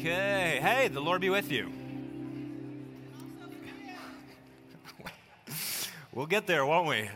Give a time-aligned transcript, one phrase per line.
[0.00, 0.58] Okay.
[0.62, 1.70] Hey, the Lord be with you.
[6.10, 7.10] We'll get there, won't we?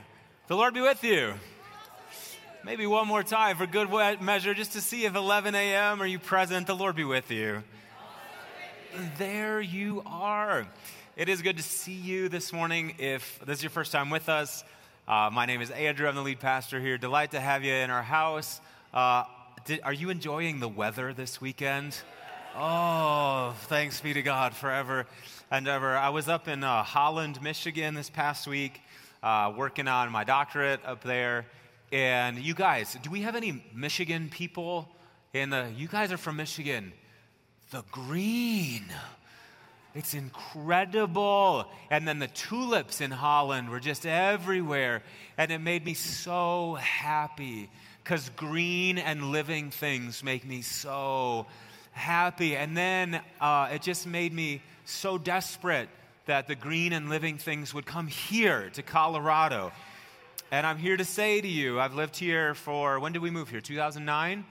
[0.49, 1.33] The Lord be with you.
[2.63, 3.89] Maybe one more time for good
[4.21, 6.03] measure, just to see if 11 a.m.
[6.03, 6.67] are you present.
[6.67, 7.63] The Lord be with you.
[9.17, 10.67] There you are.
[11.17, 12.97] It is good to see you this morning.
[12.99, 14.63] If this is your first time with us,
[15.09, 16.07] uh, my name is Andrew.
[16.07, 16.99] I'm the lead pastor here.
[16.99, 18.61] Delight to have you in our house.
[18.93, 19.25] Uh,
[19.65, 21.97] did, are you enjoying the weather this weekend?
[22.57, 25.07] Oh, thanks be to God forever
[25.51, 25.97] and ever.
[25.97, 28.81] I was up in uh, Holland, Michigan this past week,
[29.25, 31.47] uh, working on my doctorate up there.
[31.91, 34.89] And you guys, do we have any Michigan people
[35.33, 35.69] in the?
[35.77, 36.93] You guys are from Michigan.
[37.73, 38.85] The green.
[39.97, 41.67] It's incredible.
[41.91, 45.03] And then the tulips in Holland were just everywhere.
[45.37, 47.69] And it made me so happy
[48.05, 51.64] because green and living things make me so happy.
[51.97, 55.89] And then uh, it just made me so desperate
[56.27, 59.73] that the green and living things would come here to Colorado.
[60.51, 63.49] And I'm here to say to you, I've lived here for, when did we move
[63.49, 63.61] here?
[63.61, 64.45] 2009?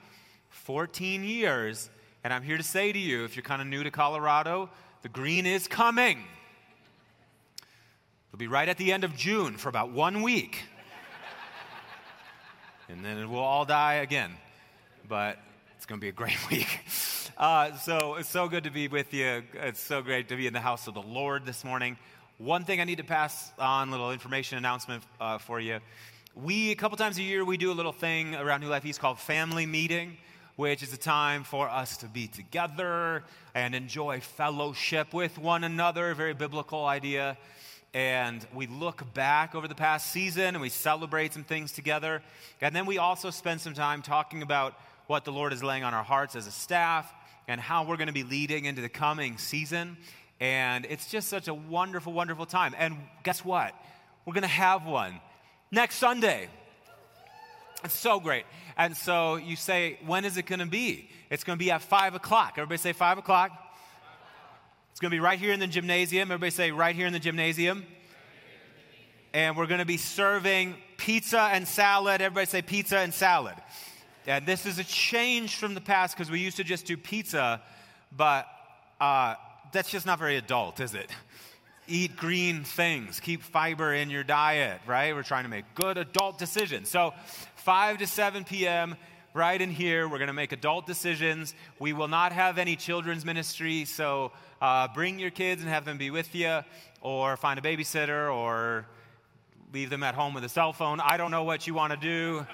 [0.50, 1.90] 14 years.
[2.22, 4.70] And I'm here to say to you, if you're kind of new to Colorado,
[5.02, 6.24] the green is coming.
[8.28, 10.64] It'll be right at the end of June for about one week.
[12.88, 14.32] and then it will all die again.
[15.08, 15.38] But
[15.76, 16.80] it's going to be a great week.
[17.36, 19.42] Uh, so it's so good to be with you.
[19.54, 21.96] It's so great to be in the house of the Lord this morning.
[22.38, 25.80] One thing I need to pass on, little information announcement uh, for you.
[26.36, 29.00] We, a couple times a year, we do a little thing around New Life East
[29.00, 30.16] called Family Meeting
[30.56, 33.24] which is a time for us to be together
[33.56, 37.36] and enjoy fellowship with one another, very biblical idea.
[37.92, 42.22] And we look back over the past season and we celebrate some things together.
[42.60, 45.92] And then we also spend some time talking about what the Lord is laying on
[45.92, 47.12] our hearts as a staff
[47.48, 49.96] and how we're going to be leading into the coming season.
[50.40, 52.74] And it's just such a wonderful, wonderful time.
[52.78, 53.74] And guess what?
[54.26, 55.20] We're going to have one
[55.70, 56.48] next Sunday.
[57.84, 58.44] It's so great.
[58.76, 61.10] And so you say, when is it going to be?
[61.30, 62.54] It's going to be at 5 o'clock.
[62.56, 63.52] Everybody say 5 o'clock.
[64.90, 66.30] It's going to be right here in the gymnasium.
[66.30, 67.84] Everybody say, right here in the gymnasium.
[69.34, 72.20] And we're going to be serving pizza and salad.
[72.20, 73.54] Everybody say pizza and salad.
[74.26, 77.60] And this is a change from the past because we used to just do pizza,
[78.16, 78.46] but
[79.00, 79.34] uh,
[79.72, 81.10] that's just not very adult, is it?
[81.86, 85.14] Eat green things, keep fiber in your diet, right?
[85.14, 86.88] We're trying to make good adult decisions.
[86.88, 87.12] So
[87.56, 88.96] 5 to 7 p.m.,
[89.34, 90.08] right in here.
[90.08, 91.54] We're going to make adult decisions.
[91.80, 94.30] We will not have any children's ministry, so
[94.62, 96.60] uh, bring your kids and have them be with you,
[97.00, 98.86] or find a babysitter, or
[99.72, 101.00] leave them at home with a cell phone.
[101.00, 102.46] I don't know what you want to do.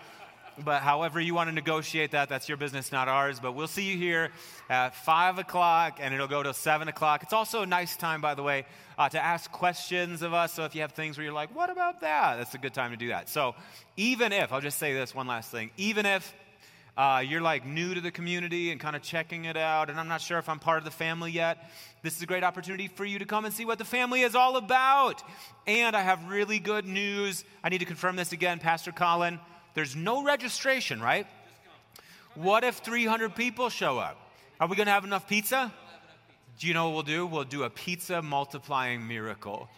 [0.65, 3.41] But however you want to negotiate that, that's your business, not ours.
[3.41, 4.31] But we'll see you here
[4.69, 7.23] at 5 o'clock, and it'll go to 7 o'clock.
[7.23, 8.67] It's also a nice time, by the way,
[8.99, 10.53] uh, to ask questions of us.
[10.53, 12.37] So if you have things where you're like, what about that?
[12.37, 13.29] That's a good time to do that.
[13.29, 13.55] So
[13.97, 16.35] even if, I'll just say this one last thing, even if
[16.97, 20.09] uh, you're like new to the community and kind of checking it out, and I'm
[20.09, 21.71] not sure if I'm part of the family yet,
[22.03, 24.35] this is a great opportunity for you to come and see what the family is
[24.35, 25.23] all about.
[25.67, 27.45] And I have really good news.
[27.63, 29.39] I need to confirm this again, Pastor Colin.
[29.75, 31.27] There's no registration, right?
[32.35, 34.17] What if 300 people show up?
[34.61, 35.73] Are we going to have enough pizza?
[36.59, 37.27] Do you know what we'll do?
[37.27, 39.69] We'll do a pizza multiplying miracle.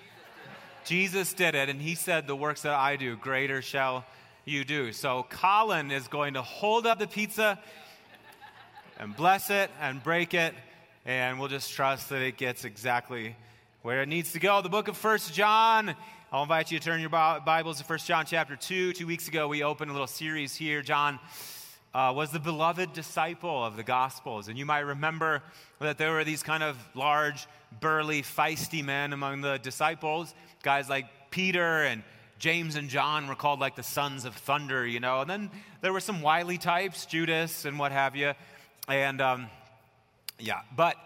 [0.85, 4.05] Jesus did it, and he said, The works that I do, greater shall
[4.45, 4.93] you do.
[4.93, 7.59] So Colin is going to hold up the pizza
[8.99, 10.55] and bless it and break it,
[11.07, 13.37] and we'll just trust that it gets exactly
[13.83, 14.63] where it needs to go.
[14.63, 15.95] The book of First John
[16.35, 18.95] I'll invite you to turn your Bibles to First John chapter 2.
[18.95, 20.81] Two weeks ago, we opened a little series here.
[20.81, 21.19] John
[21.93, 24.49] uh, was the beloved disciple of the Gospels.
[24.49, 25.43] And you might remember
[25.79, 27.47] that there were these kind of large,
[27.81, 30.35] burly, feisty men among the disciples.
[30.63, 32.03] Guys like Peter and
[32.39, 35.21] James and John were called like the sons of thunder, you know.
[35.21, 35.51] And then
[35.83, 38.33] there were some wily types, Judas and what have you.
[38.89, 39.51] And um,
[40.39, 40.97] yeah, but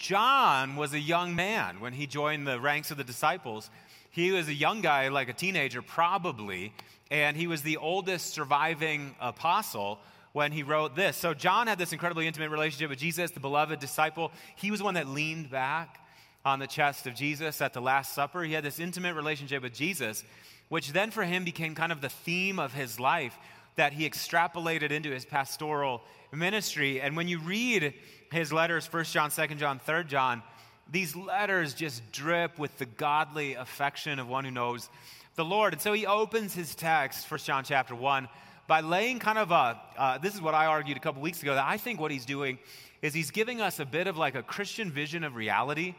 [0.00, 3.68] John was a young man when he joined the ranks of the disciples.
[4.10, 6.72] He was a young guy, like a teenager, probably,
[7.10, 9.98] and he was the oldest surviving apostle
[10.32, 11.18] when he wrote this.
[11.18, 14.32] So, John had this incredibly intimate relationship with Jesus, the beloved disciple.
[14.56, 16.00] He was the one that leaned back
[16.46, 18.42] on the chest of Jesus at the Last Supper.
[18.42, 20.24] He had this intimate relationship with Jesus,
[20.70, 23.36] which then for him became kind of the theme of his life
[23.76, 26.02] that he extrapolated into his pastoral
[26.32, 27.00] ministry.
[27.00, 27.94] And when you read
[28.32, 30.42] his letters, 1 John, 2 John, 3 John,
[30.90, 34.88] these letters just drip with the godly affection of one who knows
[35.36, 35.72] the Lord.
[35.72, 38.28] And so he opens his text, 1 John chapter 1,
[38.66, 41.54] by laying kind of a, uh, this is what I argued a couple weeks ago,
[41.54, 42.58] that I think what he's doing
[43.02, 45.94] is he's giving us a bit of like a Christian vision of reality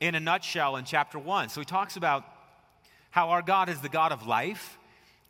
[0.00, 1.48] in a nutshell in chapter one.
[1.48, 2.24] So he talks about
[3.10, 4.78] how our God is the God of life,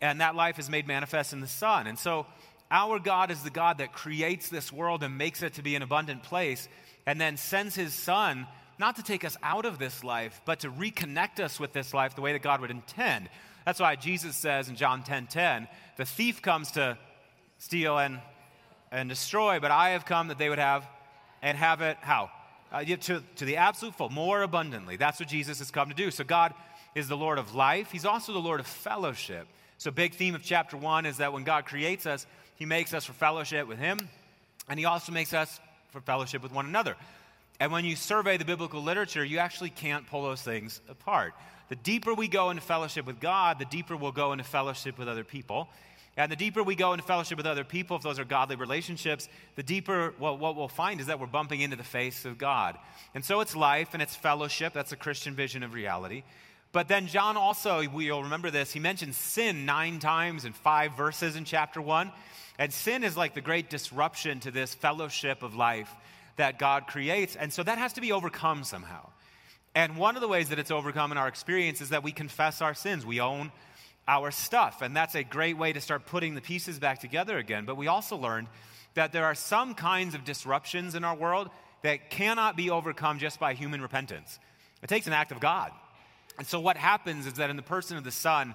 [0.00, 1.87] and that life is made manifest in the Son.
[1.87, 2.26] And so
[2.70, 5.82] our God is the God that creates this world and makes it to be an
[5.82, 6.69] abundant place,
[7.06, 8.47] and then sends his Son
[8.79, 12.14] not to take us out of this life, but to reconnect us with this life
[12.14, 13.29] the way that God would intend.
[13.67, 16.97] That's why Jesus says in John 10 10, the thief comes to
[17.58, 18.20] steal and,
[18.91, 20.87] and destroy, but I have come that they would have
[21.43, 22.31] and have it how?
[22.73, 24.97] Uh, to, to the absolute full, more abundantly.
[24.97, 26.11] That's what Jesus has come to do.
[26.11, 26.55] So God
[26.94, 27.91] is the Lord of life.
[27.91, 29.47] He's also the Lord of fellowship.
[29.81, 33.06] So, big theme of chapter one is that when God creates us, He makes us
[33.06, 33.97] for fellowship with Him,
[34.69, 36.97] and He also makes us for fellowship with one another.
[37.61, 41.32] And when you survey the biblical literature, you actually can't pull those things apart.
[41.71, 45.09] The deeper we go into fellowship with God, the deeper we'll go into fellowship with
[45.09, 45.67] other people.
[46.19, 49.31] And the deeper we go into fellowship with other people, if those are godly relationships,
[49.56, 52.76] the deeper well, what we'll find is that we're bumping into the face of God.
[53.15, 54.75] And so it's life and it's fellowship.
[54.75, 56.23] That's a Christian vision of reality.
[56.73, 61.37] But then John also, we'll remember this, he mentions sin nine times in five verses
[61.37, 62.13] in chapter one.
[62.59, 65.91] And sin is like the great disruption to this fellowship of life
[66.37, 67.35] that God creates.
[67.35, 69.09] And so that has to be overcome somehow.
[69.75, 72.61] And one of the ways that it's overcome in our experience is that we confess
[72.61, 73.07] our sins.
[73.07, 73.51] We own
[74.07, 74.83] our stuff.
[74.83, 77.65] And that's a great way to start putting the pieces back together again.
[77.65, 78.49] But we also learned
[78.95, 81.49] that there are some kinds of disruptions in our world
[81.83, 84.39] that cannot be overcome just by human repentance.
[84.83, 85.71] It takes an act of God.
[86.41, 88.55] And so what happens is that in the person of the Son,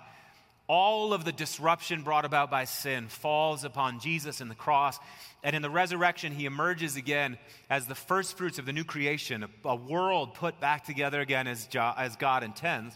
[0.66, 4.98] all of the disruption brought about by sin falls upon Jesus in the cross.
[5.44, 7.38] And in the resurrection, he emerges again
[7.70, 11.68] as the first fruits of the new creation, a, world put back together again as,
[11.76, 12.96] as God intends.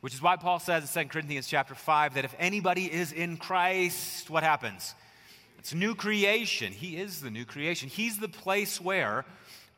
[0.00, 3.36] Which is why Paul says in 2 Corinthians chapter 5 that if anybody is in
[3.36, 4.96] Christ, what happens?
[5.60, 6.72] It's new creation.
[6.72, 7.88] He is the new creation.
[7.88, 9.26] He's the place where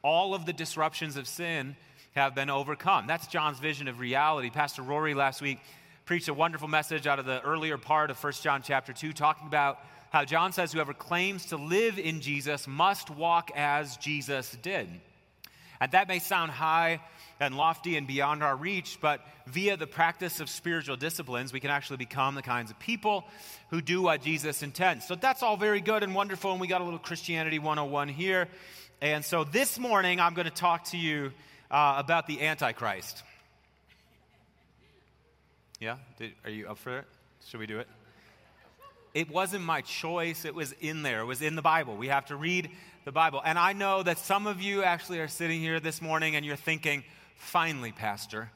[0.00, 1.76] all of the disruptions of sin
[2.16, 3.06] have been overcome.
[3.06, 4.48] That's John's vision of reality.
[4.48, 5.58] Pastor Rory last week
[6.06, 9.46] preached a wonderful message out of the earlier part of 1 John chapter 2, talking
[9.46, 9.78] about
[10.08, 14.88] how John says whoever claims to live in Jesus must walk as Jesus did.
[15.78, 17.02] And that may sound high
[17.38, 21.68] and lofty and beyond our reach, but via the practice of spiritual disciplines, we can
[21.68, 23.26] actually become the kinds of people
[23.68, 25.06] who do what Jesus intends.
[25.06, 28.48] So that's all very good and wonderful, and we got a little Christianity 101 here.
[29.02, 31.32] And so this morning, I'm going to talk to you
[31.70, 33.22] uh, about the Antichrist.
[35.80, 35.96] Yeah?
[36.18, 37.04] Did, are you up for it?
[37.46, 37.88] Should we do it?
[39.14, 41.20] It wasn't my choice, it was in there.
[41.20, 41.96] It was in the Bible.
[41.96, 42.70] We have to read
[43.06, 43.40] the Bible.
[43.44, 46.56] And I know that some of you actually are sitting here this morning and you're
[46.56, 47.04] thinking,
[47.36, 48.50] finally, Pastor.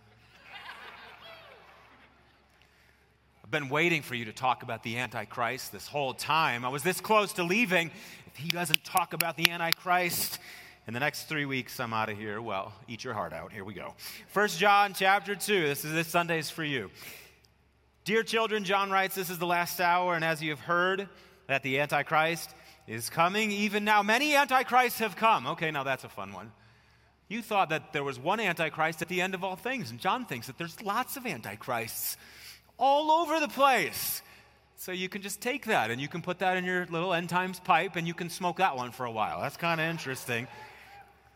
[3.45, 6.65] I've been waiting for you to talk about the Antichrist this whole time.
[6.65, 7.91] I was this close to leaving.
[8.27, 10.39] If he doesn't talk about the Antichrist,
[10.91, 12.43] in the next three weeks, I'm out of here.
[12.43, 13.53] Well, eat your heart out.
[13.53, 13.95] Here we go.
[14.27, 15.69] First John chapter 2.
[15.69, 16.91] This is this Sunday's for you.
[18.05, 21.09] Dear children, John writes, This is the last hour, and as you have heard
[21.47, 22.51] that the Antichrist
[22.89, 25.47] is coming, even now many Antichrists have come.
[25.47, 26.51] Okay, now that's a fun one.
[27.29, 30.25] You thought that there was one Antichrist at the end of all things, and John
[30.27, 32.17] thinks that there's lots of Antichrists
[32.79, 34.23] all over the place.
[34.75, 37.29] So you can just take that and you can put that in your little end
[37.29, 39.41] times pipe and you can smoke that one for a while.
[39.41, 40.49] That's kind of interesting.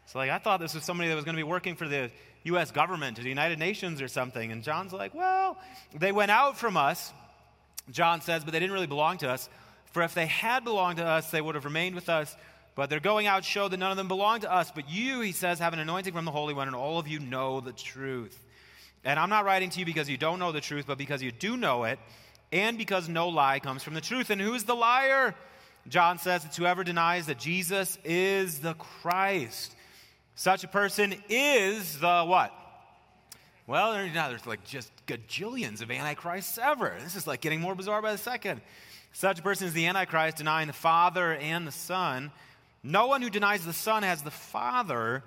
[0.07, 2.11] So, like, I thought this was somebody that was going to be working for the
[2.45, 2.71] U.S.
[2.71, 4.53] government or the United Nations or something.
[4.53, 5.59] And John's like, well,
[5.99, 7.13] they went out from us,
[7.91, 9.49] John says, but they didn't really belong to us.
[9.93, 12.35] For if they had belonged to us, they would have remained with us.
[12.75, 14.73] But their going out showed that none of them belonged to us.
[14.75, 17.21] But you, he says, have an anointing from the Holy One, and all of you
[17.21, 18.37] know the truth.
[19.05, 21.31] And I'm not writing to you because you don't know the truth, but because you
[21.31, 21.99] do know it,
[22.53, 24.31] and because no lie comes from the truth.
[24.31, 25.35] And who is the liar?
[25.89, 29.77] John says it's whoever denies that Jesus is the Christ.
[30.35, 32.53] Such a person is the what?
[33.67, 36.97] Well, there's like just gajillions of antichrists ever.
[37.03, 38.61] This is like getting more bizarre by the second.
[39.13, 42.33] Such a person is the antichrist, denying the Father and the Son.
[42.83, 45.23] No one who denies the Son has the Father,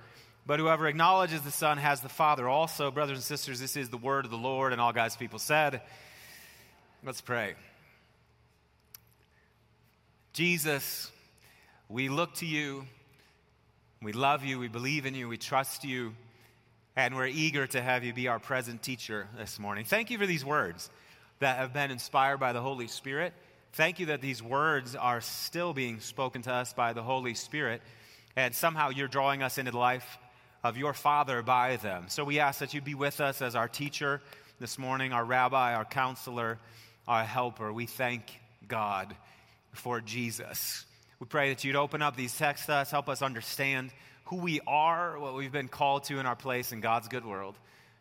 [0.45, 2.91] but whoever acknowledges the Son has the Father also.
[2.91, 5.81] Brothers and sisters, this is the word of the Lord, and all God's people said,
[7.03, 7.55] Let's pray.
[10.33, 11.11] Jesus,
[11.89, 12.85] we look to you.
[13.99, 16.13] We love you, we believe in you, we trust you,
[16.95, 19.85] and we're eager to have you be our present teacher this morning.
[19.85, 20.91] Thank you for these words
[21.39, 23.33] that have been inspired by the Holy Spirit.
[23.73, 27.81] Thank you that these words are still being spoken to us by the Holy Spirit,
[28.35, 30.19] and somehow you're drawing us into the life
[30.63, 32.05] of your Father by them.
[32.07, 34.21] So we ask that you be with us as our teacher
[34.59, 36.59] this morning, our rabbi, our counselor,
[37.07, 37.73] our helper.
[37.73, 39.15] We thank God
[39.71, 40.85] for Jesus.
[41.19, 43.91] We pray that you'd open up these texts to us, help us understand
[44.25, 47.57] who we are, what we've been called to in our place in God's good world.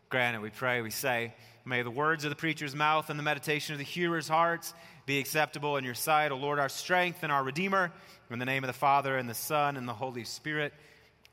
[0.09, 1.33] Granted, we pray, we say,
[1.65, 4.73] may the words of the preacher's mouth and the meditation of the hearer's hearts
[5.07, 7.91] be acceptable in your sight, O Lord, our strength and our Redeemer.
[8.29, 10.73] In the name of the Father, and the Son, and the Holy Spirit.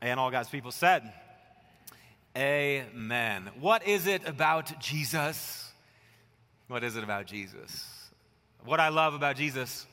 [0.01, 1.13] And all God's people said,
[2.35, 3.49] Amen.
[3.59, 5.71] What is it about Jesus?
[6.67, 8.09] What is it about Jesus?
[8.63, 9.85] What I love about Jesus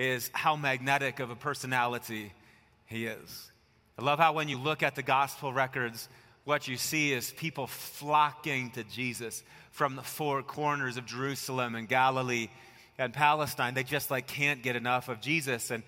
[0.00, 2.32] is how magnetic of a personality
[2.86, 3.50] he is.
[3.98, 6.08] I love how when you look at the gospel records,
[6.44, 9.42] what you see is people flocking to Jesus
[9.72, 12.48] from the four corners of Jerusalem and Galilee
[12.96, 13.74] and Palestine.
[13.74, 15.70] They just like can't get enough of Jesus.
[15.70, 15.82] And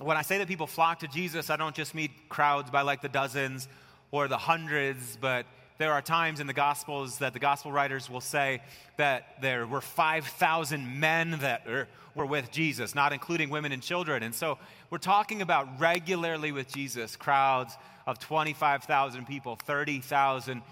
[0.00, 3.02] when I say that people flock to Jesus, I don't just mean crowds by like
[3.02, 3.68] the dozens
[4.10, 5.44] or the hundreds, but
[5.78, 8.60] there are times in the Gospels that the Gospel writers will say
[8.96, 14.24] that there were 5,000 men that er, were with Jesus, not including women and children.
[14.24, 14.58] And so
[14.90, 17.76] we're talking about regularly with Jesus crowds
[18.08, 20.62] of 25,000 people, 30,000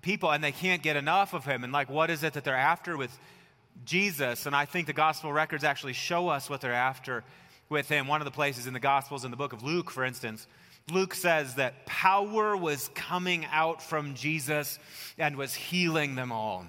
[0.00, 1.62] people, and they can't get enough of him.
[1.62, 3.16] And like, what is it that they're after with
[3.84, 4.46] Jesus?
[4.46, 7.24] And I think the Gospel records actually show us what they're after
[7.68, 8.06] with him.
[8.06, 10.46] One of the places in the Gospels, in the book of Luke, for instance,
[10.92, 14.78] Luke says that power was coming out from Jesus
[15.18, 16.66] and was healing them all.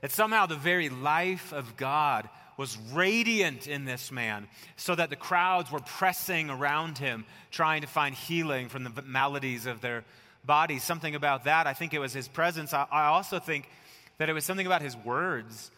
[0.00, 5.16] That somehow the very life of God was radiant in this man, so that the
[5.16, 10.04] crowds were pressing around him, trying to find healing from the maladies of their
[10.44, 10.82] bodies.
[10.82, 12.72] Something about that, I think it was his presence.
[12.72, 13.68] I, also think
[14.18, 15.70] that it was something about his words,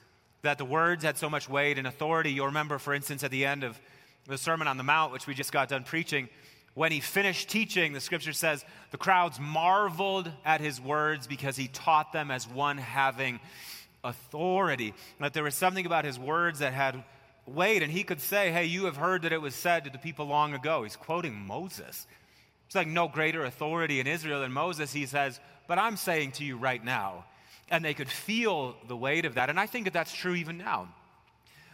[0.43, 2.33] that the words had so much weight and authority.
[2.33, 3.81] You'll remember, for instance, at the end of
[4.27, 6.29] the Sermon on the Mount, which we just got done preaching,
[6.75, 11.69] when he finished teaching, the scripture says, the crowds marveled at his words because he
[11.69, 13.41] taught them as one having
[14.03, 14.93] authority.
[15.21, 17.03] That there was something about his words that had
[17.47, 19.99] weight, and he could say, Hey, you have heard that it was said to the
[19.99, 20.83] people long ago.
[20.83, 22.07] He's quoting Moses.
[22.67, 24.93] It's like no greater authority in Israel than Moses.
[24.93, 27.25] He says, But I'm saying to you right now.
[27.71, 29.49] And they could feel the weight of that.
[29.49, 30.89] And I think that that's true even now.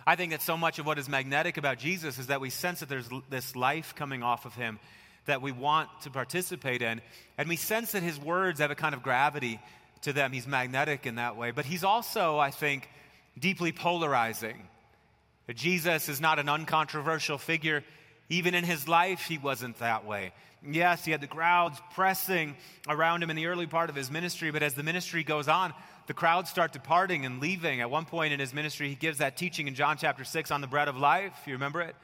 [0.06, 2.80] I think that so much of what is magnetic about Jesus is that we sense
[2.80, 4.78] that there's this life coming off of him
[5.26, 7.00] that we want to participate in.
[7.38, 9.60] And we sense that his words have a kind of gravity
[10.02, 10.32] to them.
[10.32, 11.50] He's magnetic in that way.
[11.50, 12.88] But he's also, I think,
[13.38, 14.56] deeply polarizing.
[15.54, 17.84] Jesus is not an uncontroversial figure.
[18.28, 20.32] Even in his life, he wasn't that way.
[20.68, 22.54] Yes, he had the crowds pressing
[22.88, 25.72] around him in the early part of his ministry, but as the ministry goes on,
[26.10, 27.80] the crowds start departing and leaving.
[27.80, 30.60] At one point in his ministry, he gives that teaching in John chapter 6 on
[30.60, 31.32] the bread of life.
[31.46, 31.94] You remember it?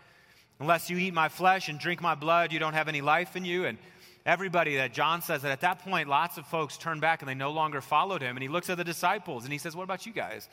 [0.60, 3.44] Unless you eat my flesh and drink my blood, you don't have any life in
[3.44, 3.64] you.
[3.64, 3.78] And
[4.24, 7.34] everybody that John says that at that point, lots of folks turn back and they
[7.34, 8.36] no longer followed him.
[8.36, 10.48] And he looks at the disciples and he says, What about you guys?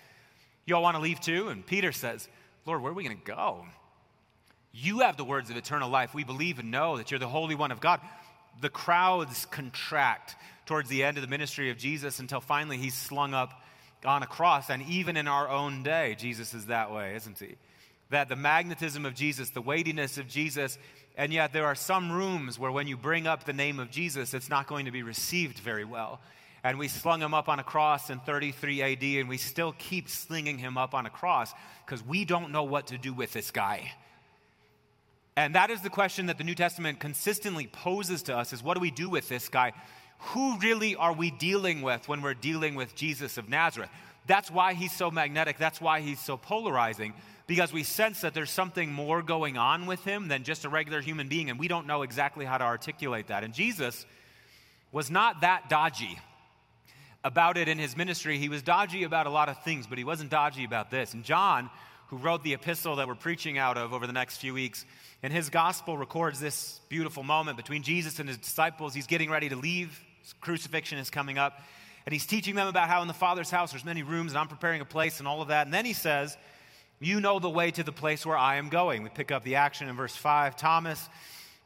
[0.66, 1.50] You all want to leave too?
[1.50, 2.28] And Peter says,
[2.66, 3.68] Lord, where are we going to go?
[4.72, 6.16] You have the words of eternal life.
[6.16, 8.02] We believe and know that you're the Holy One of God.
[8.62, 13.34] The crowds contract towards the end of the ministry of Jesus until finally he's slung
[13.34, 13.62] up
[14.06, 14.70] on a cross.
[14.70, 17.56] And even in our own day, Jesus is that way, isn't he?
[18.10, 20.78] That the magnetism of Jesus, the weightiness of Jesus,
[21.18, 24.34] and yet there are some rooms where when you bring up the name of Jesus,
[24.34, 26.20] it's not going to be received very well.
[26.64, 30.08] And we slung him up on a cross in 33 AD, and we still keep
[30.10, 31.54] slinging him up on a cross
[31.86, 33.92] because we don't know what to do with this guy.
[35.36, 38.76] And that is the question that the New Testament consistently poses to us is what
[38.76, 39.74] do we do with this guy?
[40.28, 43.90] who really are we dealing with when we're dealing with Jesus of Nazareth?
[44.26, 45.58] That's why he's so magnetic.
[45.58, 47.14] That's why he's so polarizing,
[47.46, 51.02] because we sense that there's something more going on with him than just a regular
[51.02, 53.44] human being, and we don't know exactly how to articulate that.
[53.44, 54.06] And Jesus
[54.94, 56.18] was not that dodgy
[57.26, 58.38] about it in his ministry.
[58.38, 61.14] He was dodgy about a lot of things, but he wasn't dodgy about this.
[61.14, 61.70] And John,
[62.14, 64.86] who wrote the epistle that we're preaching out of over the next few weeks,
[65.24, 68.94] And his gospel records this beautiful moment between Jesus and his disciples.
[68.94, 70.00] He's getting ready to leave
[70.40, 71.60] crucifixion is coming up.
[72.06, 74.48] And he's teaching them about how in the Father's house there's many rooms and I'm
[74.48, 75.66] preparing a place and all of that.
[75.66, 76.38] And then he says,
[77.00, 79.02] You know the way to the place where I am going.
[79.02, 80.56] We pick up the action in verse 5.
[80.56, 81.10] Thomas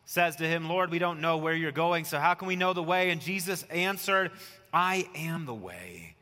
[0.06, 2.72] says to him, Lord, we don't know where you're going, so how can we know
[2.72, 3.10] the way?
[3.10, 4.32] And Jesus answered,
[4.72, 6.16] I am the way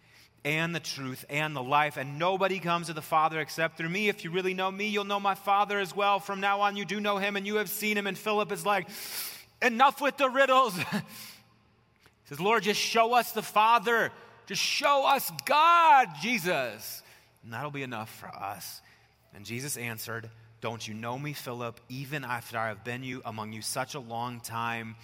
[0.45, 4.07] and the truth and the life, and nobody comes to the Father except through me.
[4.07, 6.19] If you really know me, you'll know my Father as well.
[6.19, 8.05] From now on, you do know him and you have seen him.
[8.05, 8.87] And Philip is like,
[9.61, 10.77] Enough with the riddles.
[12.23, 14.11] He says, Lord, just show us the Father.
[14.47, 17.03] Just show us God, Jesus.
[17.43, 18.81] And that'll be enough for us.
[19.35, 23.53] And Jesus answered, Don't you know me, Philip, even after I have been you among
[23.53, 24.95] you such a long time?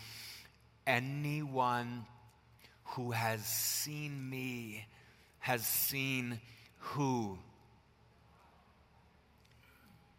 [0.87, 2.05] Anyone
[2.95, 4.87] who has seen me
[5.41, 6.39] has seen
[6.79, 7.37] who?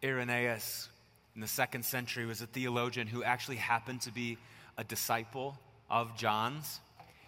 [0.03, 0.89] Irenaeus
[1.35, 4.37] in the second century was a theologian who actually happened to be
[4.77, 5.57] a disciple
[5.89, 6.79] of John's.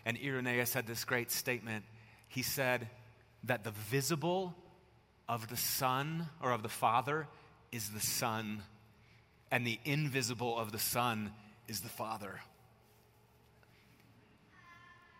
[0.05, 1.83] And Irenaeus had this great statement.
[2.27, 2.89] He said
[3.45, 4.53] that the visible
[5.27, 7.27] of the Son or of the Father
[7.71, 8.61] is the Son,
[9.51, 11.31] and the invisible of the Son
[11.67, 12.41] is the Father.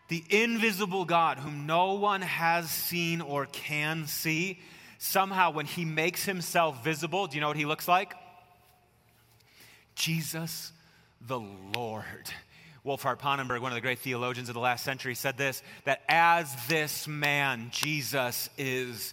[0.08, 4.60] The invisible God, whom no one has seen or can see,
[4.98, 8.14] somehow when he makes himself visible, do you know what he looks like?
[9.94, 10.72] Jesus
[11.26, 12.04] the Lord.
[12.84, 16.54] Wolfhart Pannenberg, one of the great theologians of the last century, said this that as
[16.68, 19.12] this man, Jesus, is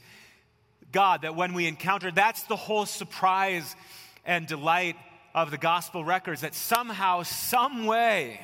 [0.92, 3.76] God, that when we encounter, that's the whole surprise
[4.26, 4.96] and delight
[5.34, 8.40] of the gospel records, that somehow, some way,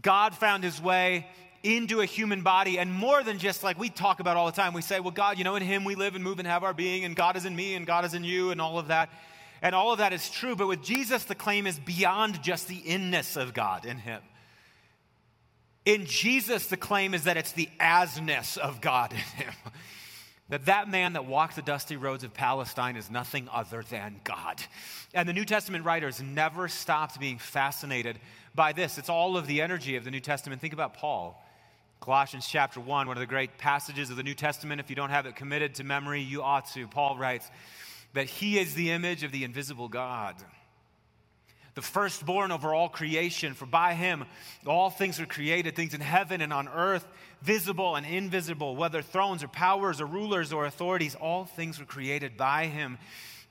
[0.00, 1.26] God found his way
[1.62, 4.72] into a human body and more than just like we talk about all the time
[4.72, 6.72] we say well god you know in him we live and move and have our
[6.72, 9.10] being and god is in me and god is in you and all of that.
[9.62, 12.78] And all of that is true but with jesus the claim is beyond just the
[12.78, 14.22] inness of god in him.
[15.84, 19.54] In jesus the claim is that it's the asness of god in him.
[20.48, 24.60] That that man that walked the dusty roads of palestine is nothing other than god.
[25.14, 28.18] And the new testament writers never stopped being fascinated
[28.52, 28.98] by this.
[28.98, 30.60] It's all of the energy of the new testament.
[30.60, 31.40] Think about paul
[32.00, 34.80] Colossians chapter 1, one of the great passages of the New Testament.
[34.80, 36.88] If you don't have it committed to memory, you ought to.
[36.88, 37.50] Paul writes
[38.14, 40.34] that he is the image of the invisible God,
[41.74, 43.52] the firstborn over all creation.
[43.52, 44.24] For by him
[44.66, 47.06] all things were created, things in heaven and on earth,
[47.42, 52.34] visible and invisible, whether thrones or powers or rulers or authorities, all things were created
[52.38, 52.96] by him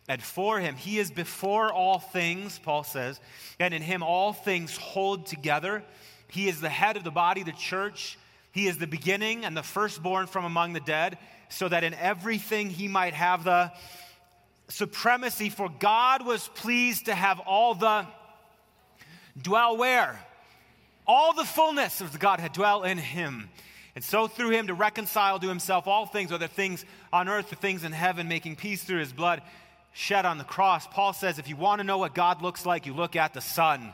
[0.08, 0.75] and for him.
[0.75, 3.22] He is before all things, Paul says,
[3.60, 5.84] and in him all things hold together.
[6.29, 8.18] He is the head of the body, the church
[8.51, 11.18] he is the beginning and the firstborn from among the dead,
[11.50, 13.72] so that in everything he might have the
[14.68, 15.50] supremacy.
[15.50, 18.06] For God was pleased to have all the
[19.41, 20.20] dwell where?
[21.08, 23.50] All the fullness of the Godhead dwell in him.
[23.96, 27.56] And so through him to reconcile to himself all things, whether things on earth or
[27.56, 29.41] things in heaven, making peace through his blood
[29.91, 30.88] shed on the cross.
[30.88, 33.41] Paul says if you want to know what God looks like, you look at the
[33.41, 33.93] Son.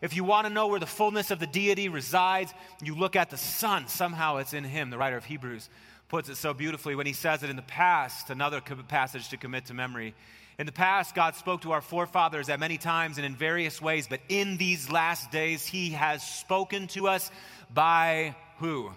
[0.00, 3.30] If you want to know where the fullness of the deity resides, you look at
[3.30, 3.88] the Son.
[3.88, 4.90] Somehow it's in Him.
[4.90, 5.68] The writer of Hebrews
[6.08, 9.66] puts it so beautifully when he says it in the past, another passage to commit
[9.66, 10.14] to memory.
[10.58, 14.06] In the past, God spoke to our forefathers at many times and in various ways,
[14.08, 17.30] but in these last days, He has spoken to us
[17.72, 18.90] by who?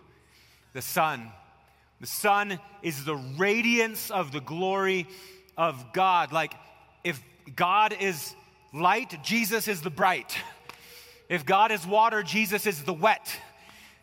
[0.73, 1.31] The Son.
[1.99, 5.07] The Son is the radiance of the glory
[5.57, 6.31] of God.
[6.31, 6.53] Like,
[7.03, 7.21] if
[7.55, 8.35] God is
[8.73, 10.35] light, Jesus is the bright.
[11.31, 13.33] If God is water, Jesus is the wet.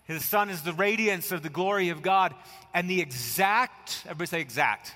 [0.05, 2.35] His Son is the radiance of the glory of God.
[2.73, 4.95] And the exact, everybody say exact,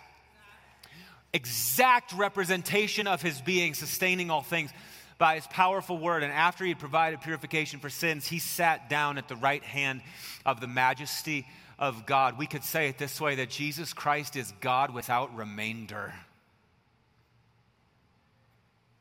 [1.35, 4.71] exact representation of his being, sustaining all things
[5.19, 6.23] by his powerful word.
[6.23, 10.01] And after he had provided purification for sins, he sat down at the right hand
[10.47, 11.47] of the majesty
[11.79, 12.39] of God.
[12.39, 16.15] We could say it this way that Jesus Christ is God without remainder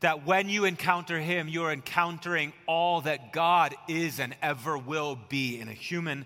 [0.02, 5.60] that when you encounter Him, you're encountering all that God is and ever will be
[5.60, 6.26] in a human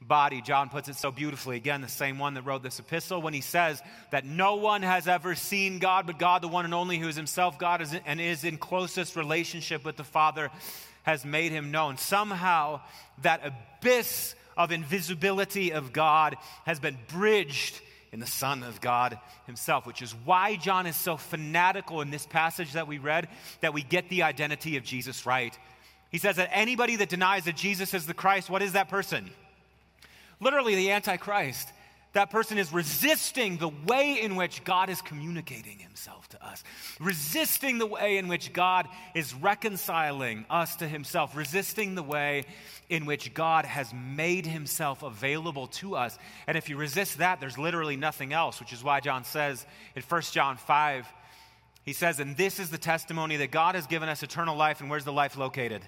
[0.00, 0.42] body.
[0.42, 1.56] John puts it so beautifully.
[1.56, 5.08] Again, the same one that wrote this epistle when he says that no one has
[5.08, 8.20] ever seen God, but God, the one and only who is Himself God is, and
[8.20, 10.50] is in closest relationship with the Father,
[11.02, 11.96] has made Him known.
[11.96, 12.80] Somehow,
[13.22, 17.80] that abyss of invisibility of God has been bridged
[18.12, 22.26] in the Son of God Himself, which is why John is so fanatical in this
[22.26, 23.28] passage that we read
[23.60, 25.56] that we get the identity of Jesus right.
[26.10, 29.30] He says that anybody that denies that Jesus is the Christ, what is that person?
[30.40, 31.72] Literally, the Antichrist
[32.16, 36.64] that person is resisting the way in which God is communicating himself to us,
[36.98, 42.44] resisting the way in which God is reconciling us to himself, resisting the way
[42.88, 46.18] in which God has made himself available to us.
[46.46, 50.02] And if you resist that, there's literally nothing else, which is why John says in
[50.02, 51.06] 1 John 5,
[51.82, 54.80] he says, And this is the testimony that God has given us eternal life.
[54.80, 55.82] And where's the life located?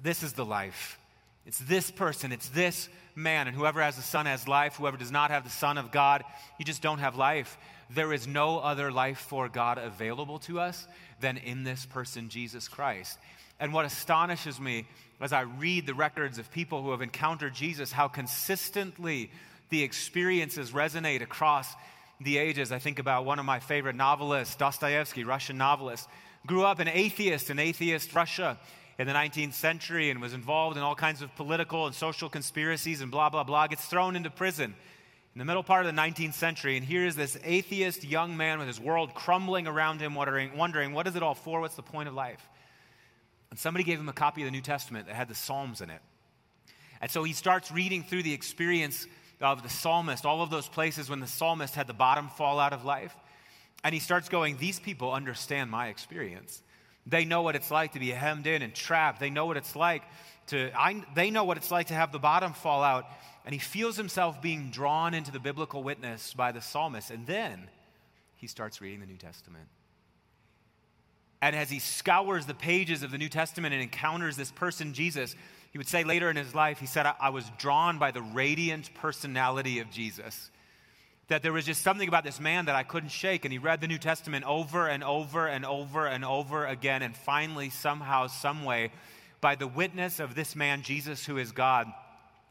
[0.00, 0.98] This is the life.
[1.46, 3.46] It's this person, it's this man.
[3.46, 4.76] And whoever has the Son has life.
[4.76, 6.24] Whoever does not have the Son of God,
[6.58, 7.58] you just don't have life.
[7.90, 10.86] There is no other life for God available to us
[11.20, 13.18] than in this person, Jesus Christ.
[13.60, 14.86] And what astonishes me
[15.20, 19.30] as I read the records of people who have encountered Jesus, how consistently
[19.70, 21.72] the experiences resonate across
[22.20, 22.72] the ages.
[22.72, 26.08] I think about one of my favorite novelists, Dostoevsky, Russian novelist,
[26.46, 28.58] grew up an atheist in atheist Russia
[28.98, 33.00] in the 19th century and was involved in all kinds of political and social conspiracies
[33.00, 34.74] and blah, blah, blah, gets thrown into prison
[35.34, 38.60] in the middle part of the 19th century, and here is this atheist young man
[38.60, 41.60] with his world crumbling around him, wondering, wondering what is it all for?
[41.60, 42.48] What's the point of life?
[43.50, 45.90] And somebody gave him a copy of the New Testament that had the Psalms in
[45.90, 46.00] it.
[47.00, 49.08] And so he starts reading through the experience
[49.40, 52.72] of the psalmist, all of those places when the psalmist had the bottom fall out
[52.72, 53.14] of life.
[53.82, 56.62] And he starts going, These people understand my experience.
[57.06, 59.20] They know what it's like to be hemmed in and trapped.
[59.20, 60.02] They know what it's like
[60.48, 63.06] to, I, they know what it's like to have the bottom fall out.
[63.44, 67.10] And he feels himself being drawn into the biblical witness by the psalmist.
[67.10, 67.68] And then
[68.36, 69.66] he starts reading the New Testament.
[71.42, 75.36] And as he scours the pages of the New Testament and encounters this person, Jesus,
[75.72, 78.22] he would say later in his life, he said, I, I was drawn by the
[78.22, 80.50] radiant personality of Jesus
[81.28, 83.44] that there was just something about this man that I couldn't shake.
[83.44, 87.02] And he read the New Testament over and over and over and over again.
[87.02, 88.92] And finally, somehow, someway,
[89.40, 91.86] by the witness of this man, Jesus, who is God,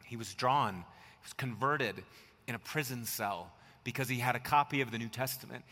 [0.06, 2.04] he was drawn, he was converted
[2.48, 3.52] in a prison cell
[3.84, 5.64] because he had a copy of the New Testament.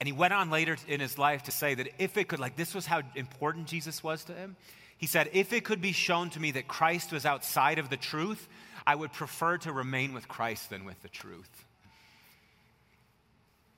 [0.00, 2.56] And he went on later in his life to say that if it could, like,
[2.56, 4.56] this was how important Jesus was to him.
[4.98, 7.96] He said, if it could be shown to me that Christ was outside of the
[7.96, 8.48] truth,
[8.86, 11.66] I would prefer to remain with Christ than with the truth.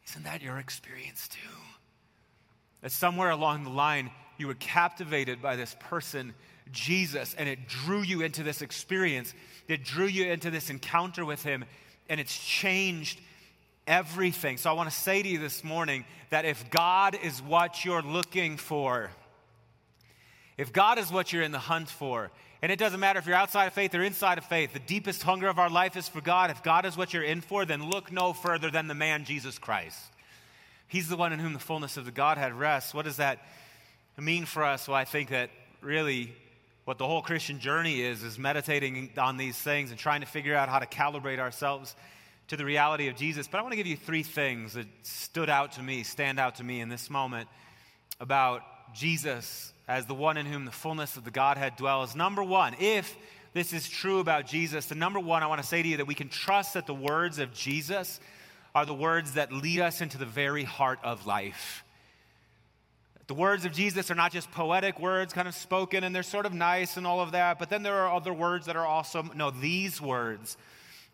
[0.08, 1.38] Isn't that your experience too?
[2.80, 6.34] That somewhere along the line, you were captivated by this person,
[6.72, 9.34] Jesus, and it drew you into this experience.
[9.68, 11.64] It drew you into this encounter with him,
[12.08, 13.20] and it's changed
[13.86, 14.56] everything.
[14.56, 18.02] So I want to say to you this morning that if God is what you're
[18.02, 19.10] looking for,
[20.56, 22.30] if God is what you're in the hunt for,
[22.62, 25.22] and it doesn't matter if you're outside of faith or inside of faith, the deepest
[25.24, 26.50] hunger of our life is for God.
[26.50, 29.58] If God is what you're in for, then look no further than the man Jesus
[29.58, 29.98] Christ.
[30.86, 32.94] He's the one in whom the fullness of the Godhead rests.
[32.94, 33.40] What does that
[34.16, 34.86] mean for us?
[34.86, 36.32] Well, I think that really
[36.84, 40.54] what the whole Christian journey is, is meditating on these things and trying to figure
[40.54, 41.94] out how to calibrate ourselves
[42.48, 43.48] to the reality of Jesus.
[43.48, 46.56] But I want to give you three things that stood out to me, stand out
[46.56, 47.48] to me in this moment
[48.20, 48.62] about
[48.94, 52.14] Jesus as the one in whom the fullness of the Godhead dwells.
[52.14, 53.16] Number one, if
[53.52, 56.07] this is true about Jesus, the number one, I want to say to you that
[56.07, 58.20] we can trust that the words of Jesus
[58.74, 61.85] are the words that lead us into the very heart of life.
[63.26, 66.46] The words of Jesus are not just poetic words kind of spoken and they're sort
[66.46, 69.22] of nice and all of that, but then there are other words that are also,
[69.35, 70.57] no, these words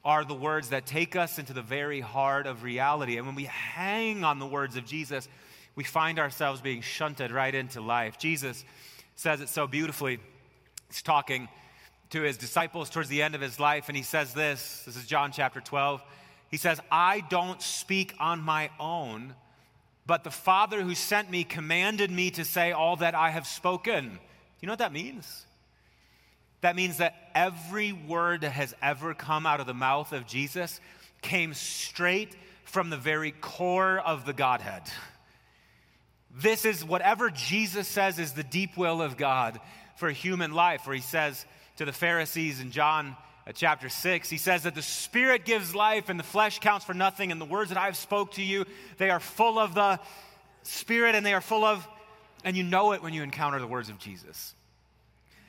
[0.05, 3.19] are the words that take us into the very heart of reality.
[3.19, 5.29] And when we hang on the words of Jesus,
[5.79, 8.19] we find ourselves being shunted right into life.
[8.19, 8.65] Jesus
[9.15, 10.19] says it so beautifully.
[10.89, 11.49] He's talking
[12.11, 15.07] to his disciples towards the end of his life, and he says this this is
[15.07, 16.03] John chapter 12.
[16.51, 19.37] He says, I don't speak on my own,
[20.05, 24.05] but the Father who sent me commanded me to say all that I have spoken.
[24.09, 24.19] Do
[24.61, 25.47] You know what that means?
[26.63, 30.81] That means that every word that has ever come out of the mouth of Jesus
[31.23, 34.83] came straight from the very core of the Godhead.
[36.41, 39.61] This is whatever Jesus says is the deep will of God
[39.97, 41.45] for human life, where he says
[41.77, 46.09] to the Pharisees in John uh, chapter 6, he says that the Spirit gives life
[46.09, 48.67] and the flesh counts for nothing, and the words that I've spoke to you,
[48.99, 49.99] they are full of the
[50.63, 51.87] Spirit and they are full of,
[52.45, 54.55] and you know it when you encounter the words of Jesus.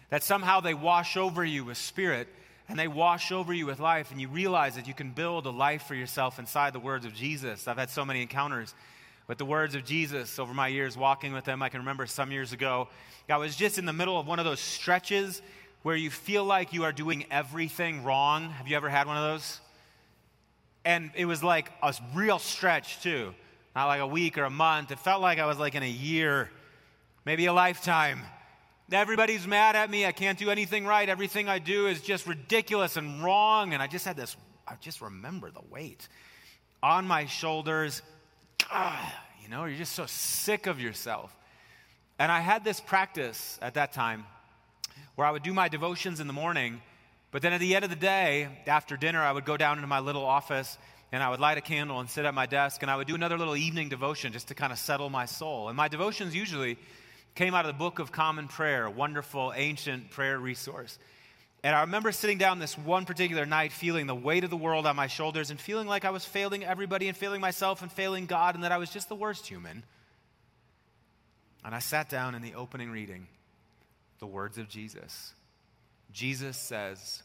[0.09, 2.27] That somehow they wash over you with Spirit
[2.67, 5.51] and they wash over you with life, and you realize that you can build a
[5.51, 7.67] life for yourself inside the words of Jesus.
[7.67, 8.73] I've had so many encounters
[9.29, 11.61] with the words of Jesus over my years walking with him.
[11.61, 12.89] I can remember some years ago,
[13.29, 15.43] I was just in the middle of one of those stretches
[15.83, 18.49] where you feel like you are doing everything wrong.
[18.49, 19.61] Have you ever had one of those?
[20.83, 23.35] And it was like a real stretch, too.
[23.75, 24.89] Not like a week or a month.
[24.89, 26.49] It felt like I was like in a year,
[27.23, 28.21] maybe a lifetime.
[28.91, 30.07] Everybody's mad at me.
[30.07, 31.07] I can't do anything right.
[31.07, 33.75] Everything I do is just ridiculous and wrong.
[33.75, 34.35] And I just had this,
[34.67, 36.07] I just remember the weight
[36.81, 38.01] on my shoulders
[38.71, 41.35] ah, you know, you're just so sick of yourself.
[42.17, 44.25] And I had this practice at that time
[45.15, 46.81] where I would do my devotions in the morning,
[47.31, 49.87] but then at the end of the day, after dinner, I would go down into
[49.87, 50.77] my little office
[51.11, 53.15] and I would light a candle and sit at my desk and I would do
[53.15, 55.69] another little evening devotion just to kind of settle my soul.
[55.69, 56.77] And my devotions usually
[57.35, 60.99] came out of the Book of Common Prayer, a wonderful ancient prayer resource.
[61.63, 64.85] And I remember sitting down this one particular night feeling the weight of the world
[64.85, 68.27] on my shoulders and feeling like I was failing everybody and failing myself and failing
[68.27, 69.83] God and that I was just the worst human.
[71.65, 73.27] And I sat down in the opening reading,
[74.19, 75.33] the words of Jesus.
[76.13, 77.21] Jesus says,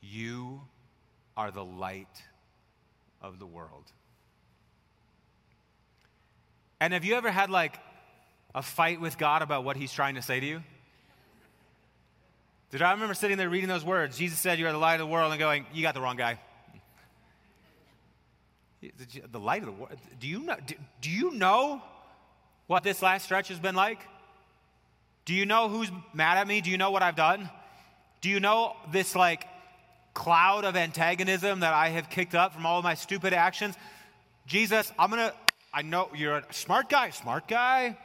[0.00, 0.60] You
[1.36, 2.22] are the light
[3.20, 3.84] of the world.
[6.80, 7.78] And have you ever had like
[8.52, 10.62] a fight with God about what he's trying to say to you?
[12.72, 14.16] Did I remember sitting there reading those words?
[14.16, 16.16] Jesus said, You are the light of the world, and going, You got the wrong
[16.16, 16.38] guy.
[18.80, 19.96] The light of the world.
[20.18, 21.82] Do you know, do, do you know
[22.66, 24.00] what this last stretch has been like?
[25.26, 26.62] Do you know who's mad at me?
[26.62, 27.50] Do you know what I've done?
[28.22, 29.46] Do you know this like
[30.14, 33.76] cloud of antagonism that I have kicked up from all of my stupid actions?
[34.46, 35.34] Jesus, I'm going to,
[35.74, 37.98] I know you're a smart guy, smart guy.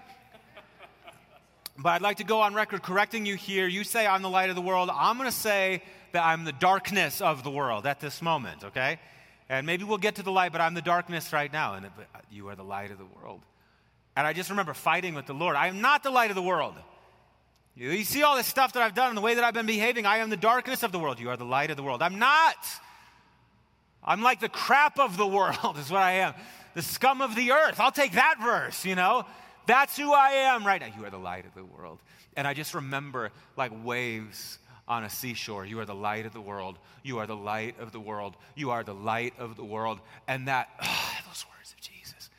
[1.77, 3.67] But I'd like to go on record correcting you here.
[3.67, 4.89] You say I'm the light of the world.
[4.91, 8.99] I'm going to say that I'm the darkness of the world at this moment, okay?
[9.47, 11.89] And maybe we'll get to the light, but I'm the darkness right now, and uh,
[12.31, 13.41] you are the light of the world.
[14.15, 15.55] And I just remember fighting with the Lord.
[15.55, 16.73] I am not the light of the world.
[17.75, 20.07] You see all this stuff that I've done and the way that I've been behaving.
[20.07, 21.19] I am the darkness of the world.
[21.19, 22.01] You are the light of the world.
[22.01, 22.55] I'm not.
[24.03, 26.33] I'm like the crap of the world, is what I am.
[26.73, 27.79] The scum of the earth.
[27.79, 29.25] I'll take that verse, you know?
[29.67, 30.88] That's who I am right now.
[30.97, 31.99] You are the light of the world.
[32.36, 35.65] And I just remember like waves on a seashore.
[35.65, 36.80] You are the light of the world.
[37.03, 38.36] You are the light of the world.
[38.56, 39.99] You are the light of the world.
[40.27, 42.30] And that, oh, those words of Jesus,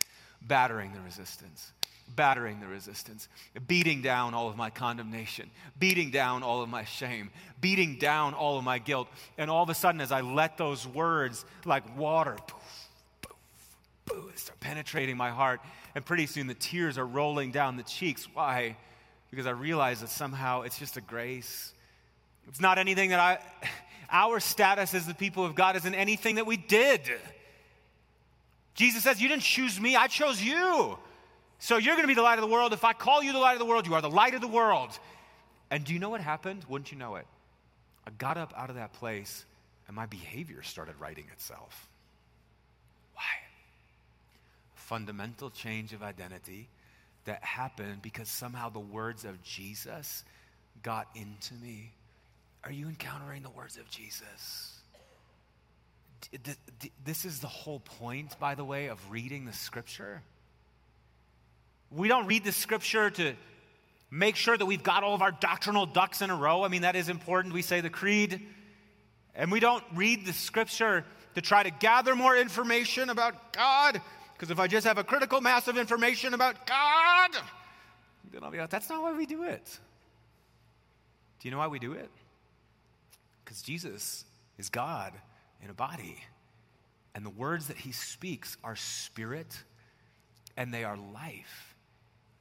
[0.42, 1.72] battering the resistance
[2.16, 3.28] battering the resistance,
[3.66, 8.58] beating down all of my condemnation, beating down all of my shame, beating down all
[8.58, 9.08] of my guilt.
[9.36, 12.88] And all of a sudden, as I let those words like water, poof,
[13.22, 13.36] poof,
[14.06, 15.60] poof, start penetrating my heart,
[15.98, 18.28] and pretty soon the tears are rolling down the cheeks.
[18.32, 18.76] Why?
[19.32, 21.74] Because I realize that somehow it's just a grace.
[22.46, 23.40] It's not anything that I,
[24.12, 27.00] our status as the people of God isn't anything that we did.
[28.76, 30.96] Jesus says, You didn't choose me, I chose you.
[31.58, 32.72] So you're going to be the light of the world.
[32.72, 34.46] If I call you the light of the world, you are the light of the
[34.46, 34.96] world.
[35.68, 36.64] And do you know what happened?
[36.68, 37.26] Wouldn't you know it?
[38.06, 39.44] I got up out of that place
[39.88, 41.88] and my behavior started righting itself.
[43.14, 43.47] Why?
[44.88, 46.66] Fundamental change of identity
[47.26, 50.24] that happened because somehow the words of Jesus
[50.82, 51.92] got into me.
[52.64, 54.80] Are you encountering the words of Jesus?
[57.04, 60.22] This is the whole point, by the way, of reading the scripture.
[61.90, 63.34] We don't read the scripture to
[64.10, 66.64] make sure that we've got all of our doctrinal ducks in a row.
[66.64, 67.52] I mean, that is important.
[67.52, 68.40] We say the creed.
[69.34, 74.00] And we don't read the scripture to try to gather more information about God.
[74.38, 77.30] Because if I just have a critical mass of information about God,
[78.32, 79.78] then I'll be like, that's not why we do it.
[81.40, 82.08] Do you know why we do it?
[83.44, 84.24] Because Jesus
[84.56, 85.12] is God
[85.60, 86.18] in a body.
[87.16, 89.60] And the words that he speaks are spirit
[90.56, 91.74] and they are life.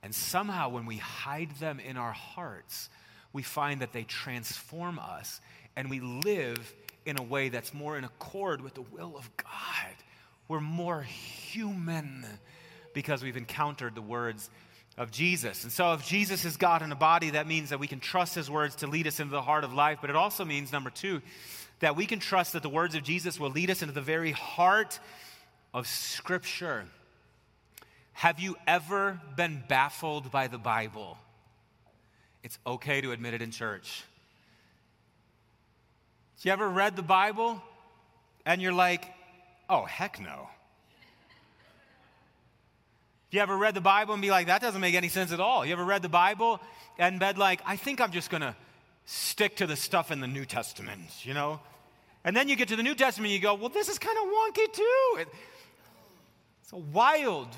[0.04, 2.90] And somehow, when we hide them in our hearts,
[3.34, 5.42] we find that they transform us
[5.76, 6.76] and we live
[7.08, 9.96] in a way that's more in accord with the will of God.
[10.48, 12.26] We're more human
[12.94, 14.50] because we've encountered the words
[14.98, 15.64] of Jesus.
[15.64, 18.34] And so, if Jesus is God in a body, that means that we can trust
[18.34, 20.00] his words to lead us into the heart of life.
[20.02, 21.22] But it also means, number two,
[21.80, 24.32] that we can trust that the words of Jesus will lead us into the very
[24.32, 25.00] heart
[25.74, 26.86] of Scripture.
[28.14, 31.18] Have you ever been baffled by the Bible?
[32.42, 34.04] It's okay to admit it in church.
[36.42, 37.62] You ever read the Bible
[38.46, 39.06] and you're like,
[39.70, 40.50] oh, heck no?
[43.30, 45.66] You ever read the Bible and be like, that doesn't make any sense at all?
[45.66, 46.62] You ever read the Bible
[46.98, 48.56] and been like, I think I'm just going to
[49.06, 51.60] stick to the stuff in the New Testament, you know?
[52.24, 54.18] And then you get to the New Testament and you go, well, this is kind
[54.18, 55.26] of wonky too.
[56.62, 57.50] It's a wild,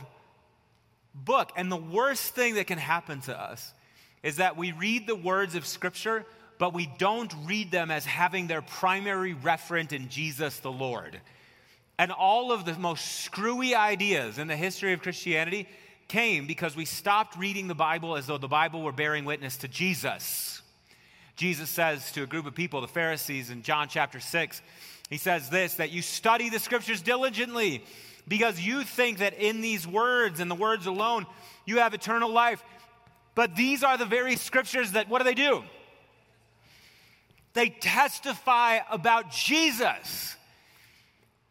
[1.14, 1.52] book.
[1.56, 3.74] And the worst thing that can happen to us
[4.24, 6.26] is that we read the words of Scripture,
[6.58, 11.20] but we don't read them as having their primary referent in Jesus the Lord.
[12.00, 15.68] And all of the most screwy ideas in the history of Christianity
[16.08, 19.68] came because we stopped reading the Bible as though the Bible were bearing witness to
[19.68, 20.62] Jesus.
[21.36, 24.62] Jesus says to a group of people, the Pharisees, in John chapter 6,
[25.10, 27.84] he says this that you study the scriptures diligently
[28.30, 31.26] because you think that in these words and the words alone,
[31.66, 32.64] you have eternal life.
[33.36, 35.64] But these are the very scriptures that, what do they do?
[37.56, 40.38] They testify about Jesus.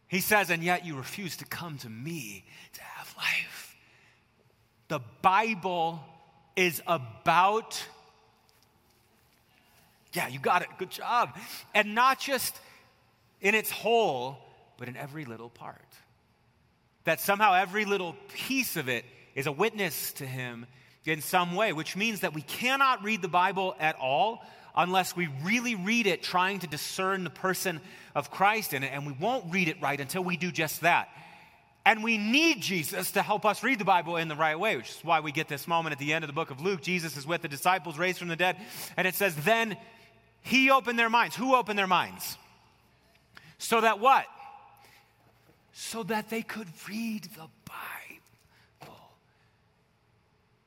[0.09, 2.43] He says, and yet you refuse to come to me
[2.73, 3.75] to have life.
[4.89, 6.03] The Bible
[6.55, 7.81] is about,
[10.13, 11.37] yeah, you got it, good job.
[11.73, 12.59] And not just
[13.39, 14.37] in its whole,
[14.77, 15.85] but in every little part
[17.03, 20.65] that somehow every little piece of it is a witness to him
[21.05, 24.45] in some way, which means that we cannot read the Bible at all
[24.75, 27.81] unless we really read it trying to discern the person
[28.15, 31.09] of Christ in it, and we won't read it right until we do just that.
[31.85, 34.89] And we need Jesus to help us read the Bible in the right way, which
[34.89, 36.81] is why we get this moment at the end of the book of Luke.
[36.81, 38.57] Jesus is with the disciples raised from the dead,
[38.97, 39.77] and it says, Then
[40.41, 41.35] he opened their minds.
[41.35, 42.37] Who opened their minds?
[43.57, 44.25] So that what?
[45.79, 48.97] so that they could read the Bible.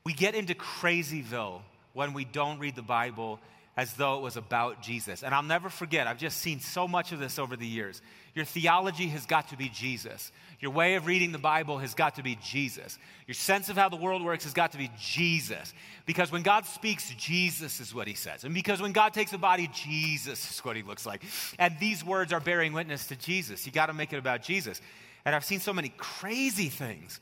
[0.03, 1.61] We get into crazyville
[1.93, 3.39] when we don't read the Bible
[3.75, 5.23] as though it was about Jesus.
[5.23, 8.01] And I'll never forget, I've just seen so much of this over the years.
[8.35, 10.31] Your theology has got to be Jesus.
[10.59, 12.97] Your way of reading the Bible has got to be Jesus.
[13.27, 15.73] Your sense of how the world works has got to be Jesus.
[16.05, 18.43] Because when God speaks, Jesus is what he says.
[18.43, 21.23] And because when God takes a body, Jesus is what he looks like.
[21.57, 23.65] And these words are bearing witness to Jesus.
[23.65, 24.81] You got to make it about Jesus.
[25.25, 27.19] And I've seen so many crazy things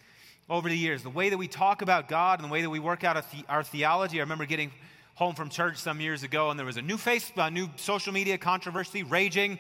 [0.49, 1.03] over the years.
[1.03, 3.63] The way that we talk about God and the way that we work out our
[3.63, 4.19] theology.
[4.19, 4.71] I remember getting
[5.15, 8.13] home from church some years ago, and there was a new face, a new social
[8.13, 9.59] media controversy raging.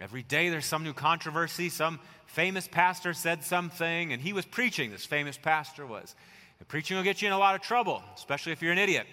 [0.00, 1.68] Every day there's some new controversy.
[1.68, 4.90] Some famous pastor said something, and he was preaching.
[4.90, 6.14] This famous pastor was.
[6.58, 9.06] And preaching will get you in a lot of trouble, especially if you're an idiot.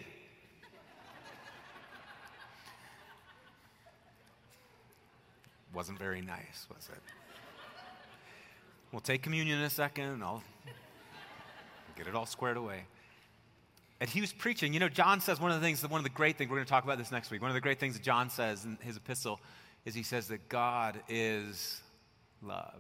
[5.74, 7.02] Wasn't very nice, was it?
[8.92, 10.42] We'll take communion in a second, and I'll
[11.96, 12.86] get it all squared away.
[14.00, 14.74] And he was preaching.
[14.74, 16.66] You know, John says one of the things, one of the great things, we're going
[16.66, 17.42] to talk about this next week.
[17.42, 19.40] One of the great things that John says in his epistle
[19.86, 21.82] is he says that God is
[22.44, 22.76] love.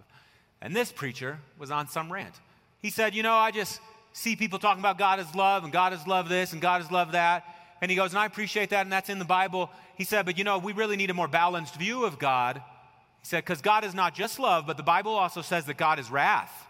[0.61, 2.33] And this preacher was on some rant.
[2.79, 3.79] He said, You know, I just
[4.13, 6.91] see people talking about God is love and God is love this and God is
[6.91, 7.45] love that.
[7.81, 9.69] And he goes, And I appreciate that and that's in the Bible.
[9.95, 12.57] He said, But you know, we really need a more balanced view of God.
[12.57, 15.99] He said, Because God is not just love, but the Bible also says that God
[15.99, 16.67] is wrath,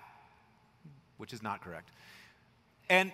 [1.18, 1.90] which is not correct.
[2.90, 3.12] And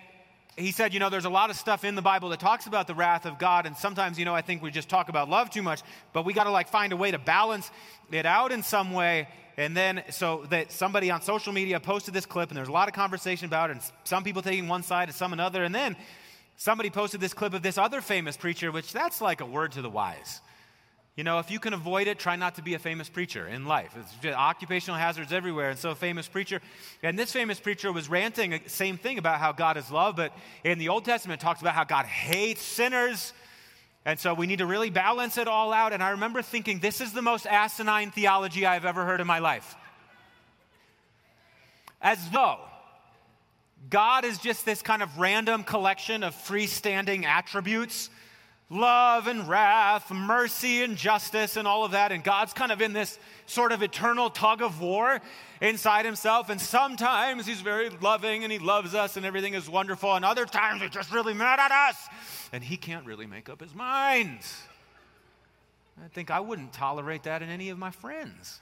[0.56, 2.88] he said, you know, there's a lot of stuff in the Bible that talks about
[2.88, 5.50] the wrath of God, and sometimes, you know, I think we just talk about love
[5.50, 5.82] too much,
[6.14, 7.72] but we got to like find a way to balance
[8.12, 9.28] it out in some way.
[9.56, 12.88] And then, so that somebody on social media posted this clip, and there's a lot
[12.88, 15.64] of conversation about it, and some people taking one side and some another.
[15.64, 15.96] And then
[16.58, 19.82] somebody posted this clip of this other famous preacher, which that's like a word to
[19.82, 20.42] the wise.
[21.16, 23.66] You know, if you can avoid it, try not to be a famous preacher in
[23.66, 23.96] life.
[23.96, 25.70] It's occupational hazards everywhere.
[25.70, 26.60] And so, a famous preacher,
[27.04, 30.36] and this famous preacher was ranting the same thing about how God is love, but
[30.64, 33.34] in the Old Testament, talks about how God hates sinners.
[34.06, 35.94] And so, we need to really balance it all out.
[35.94, 39.40] And I remember thinking, this is the most asinine theology I've ever heard in my
[39.40, 39.76] life.
[42.02, 42.58] As though
[43.88, 48.10] God is just this kind of random collection of freestanding attributes
[48.74, 52.12] love and wrath, mercy and justice, and all of that.
[52.12, 55.22] And God's kind of in this sort of eternal tug of war
[55.62, 56.50] inside himself.
[56.50, 60.14] And sometimes he's very loving and he loves us and everything is wonderful.
[60.14, 61.98] And other times he's just really mad at us
[62.52, 64.40] and he can't really make up his mind.
[66.04, 68.60] I think I wouldn't tolerate that in any of my friends.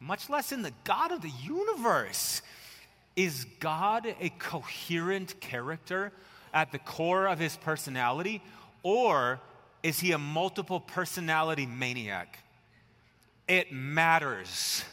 [0.00, 2.42] Much less in the God of the universe.
[3.16, 6.12] Is God a coherent character
[6.52, 8.42] at the core of his personality,
[8.82, 9.40] or
[9.82, 12.38] is he a multiple personality maniac?
[13.46, 14.84] It matters.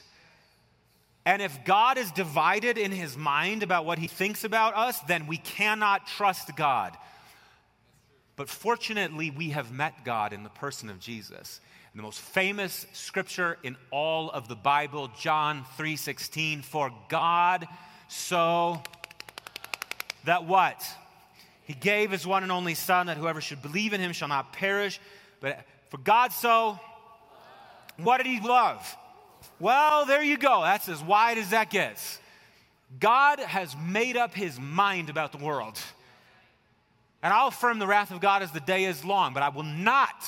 [1.25, 5.27] And if God is divided in his mind about what he thinks about us, then
[5.27, 6.95] we cannot trust God.
[8.35, 11.61] But fortunately, we have met God in the person of Jesus.
[11.91, 17.67] And the most famous scripture in all of the Bible, John 3:16, for God
[18.07, 18.83] so
[20.25, 20.85] that what?
[21.65, 24.53] He gave his one and only Son that whoever should believe in him shall not
[24.53, 24.99] perish.
[25.41, 26.79] But for God so,
[27.97, 28.95] what did he love?
[29.59, 30.61] Well, there you go.
[30.61, 32.19] That's as wide as that gets.
[32.99, 35.79] God has made up his mind about the world.
[37.23, 39.63] And I'll affirm the wrath of God as the day is long, but I will
[39.63, 40.23] not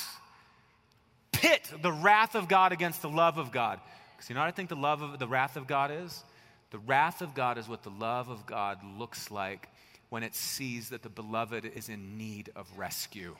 [1.30, 3.78] pit the wrath of God against the love of God.
[4.16, 6.24] Because you know what I think the love of the wrath of God is?
[6.70, 9.68] The wrath of God is what the love of God looks like
[10.10, 13.36] when it sees that the beloved is in need of rescue.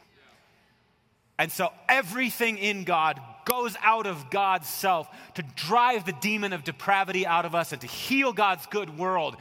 [1.39, 6.65] And so everything in God goes out of God's self to drive the demon of
[6.65, 9.37] depravity out of us and to heal God's good world.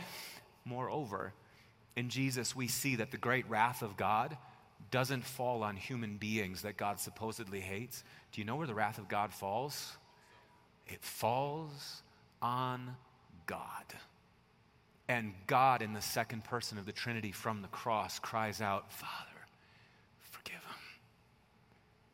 [0.63, 1.33] Moreover,
[1.95, 4.37] in Jesus, we see that the great wrath of God
[4.91, 8.03] doesn't fall on human beings that God supposedly hates.
[8.31, 9.97] Do you know where the wrath of God falls?
[10.85, 12.03] It falls
[12.41, 12.95] on
[13.47, 13.85] God.
[15.09, 19.47] And God, in the second person of the Trinity from the cross, cries out, Father,
[20.19, 20.79] forgive them,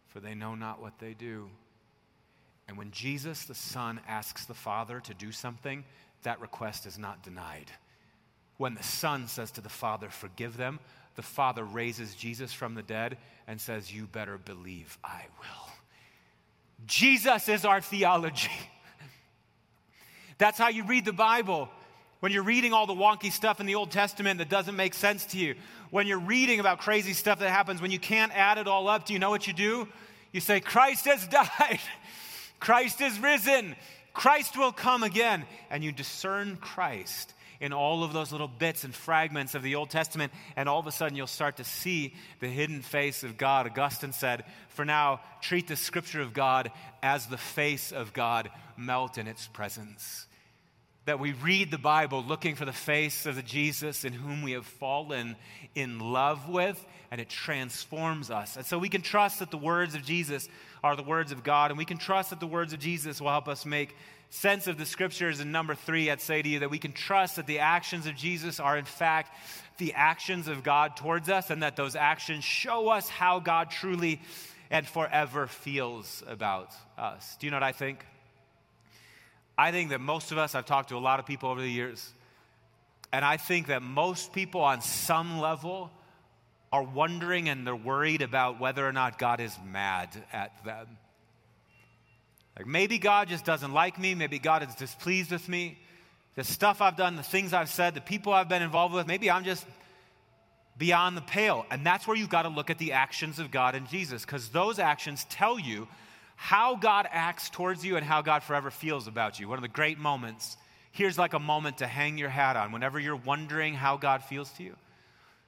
[0.07, 1.49] for they know not what they do.
[2.67, 5.83] And when Jesus, the Son, asks the Father to do something,
[6.21, 7.71] that request is not denied.
[8.57, 10.79] When the Son says to the Father, Forgive them,
[11.15, 13.17] the Father raises Jesus from the dead
[13.47, 15.73] and says, You better believe I will.
[16.85, 18.51] Jesus is our theology.
[20.37, 21.69] That's how you read the Bible
[22.23, 25.25] when you're reading all the wonky stuff in the Old Testament that doesn't make sense
[25.25, 25.55] to you,
[25.89, 29.05] when you're reading about crazy stuff that happens, when you can't add it all up,
[29.05, 29.89] do you know what you do?
[30.31, 31.81] You say, Christ has died.
[32.61, 33.75] Christ is risen.
[34.13, 35.43] Christ will come again.
[35.69, 39.89] And you discern Christ in all of those little bits and fragments of the Old
[39.89, 43.67] Testament, and all of a sudden you'll start to see the hidden face of God.
[43.67, 46.71] Augustine said, For now, treat the scripture of God
[47.01, 50.25] as the face of God melt in its presence
[51.05, 54.53] that we read the Bible looking for the face of the Jesus in whom we
[54.53, 55.35] have fallen
[55.75, 58.55] in love with, and it transforms us.
[58.55, 60.47] And so we can trust that the words of Jesus
[60.83, 63.29] are the words of God, and we can trust that the words of Jesus will
[63.29, 63.95] help us make
[64.29, 65.39] sense of the scriptures.
[65.41, 68.15] And number three, I'd say to you that we can trust that the actions of
[68.15, 69.35] Jesus are, in fact,
[69.77, 74.21] the actions of God towards us, and that those actions show us how God truly
[74.71, 77.35] and forever feels about us.
[77.39, 78.05] Do you know what I think?
[79.57, 81.69] I think that most of us, I've talked to a lot of people over the
[81.69, 82.11] years,
[83.11, 85.91] and I think that most people on some level
[86.71, 90.87] are wondering and they're worried about whether or not God is mad at them.
[92.57, 95.77] Like maybe God just doesn't like me, maybe God is displeased with me.
[96.35, 99.29] The stuff I've done, the things I've said, the people I've been involved with, maybe
[99.29, 99.63] I'm just
[100.75, 101.67] beyond the pale.
[101.69, 104.49] And that's where you've got to look at the actions of God and Jesus, because
[104.49, 105.87] those actions tell you
[106.35, 109.47] how God acts towards you and how God forever feels about you.
[109.47, 110.57] One of the great moments.
[110.91, 114.51] Here's like a moment to hang your hat on whenever you're wondering how God feels
[114.53, 114.75] to you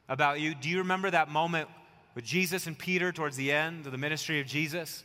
[0.07, 0.55] about you.
[0.55, 1.69] Do you remember that moment
[2.15, 5.03] with Jesus and Peter towards the end of the ministry of Jesus?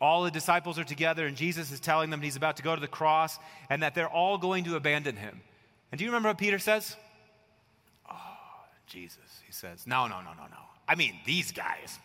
[0.00, 2.80] All the disciples are together, and Jesus is telling them he's about to go to
[2.80, 3.38] the cross
[3.70, 5.40] and that they're all going to abandon him.
[5.90, 6.96] And do you remember what Peter says?
[8.10, 8.16] Oh,
[8.86, 10.58] Jesus, he says, no, no, no, no, no.
[10.86, 11.98] I mean, these guys.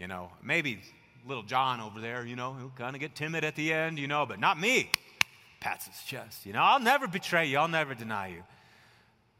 [0.00, 0.80] You know, maybe
[1.28, 4.08] little John over there, you know, he'll kind of get timid at the end, you
[4.08, 4.90] know, but not me.
[5.60, 8.42] Pats his chest, you know, I'll never betray you, I'll never deny you.